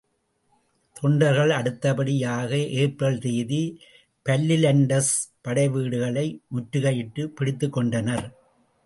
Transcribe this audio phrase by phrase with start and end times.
[0.93, 2.57] தொண்டர்கள்.அடுத்தபடியாக
[2.57, 3.59] April ம் தேதி
[4.25, 5.13] பல்லிலண்டர்ஸ்
[5.47, 8.25] படைவீடுகளை முற்றுகையிட்டுப் பிடித்துக் கொண்டனர்.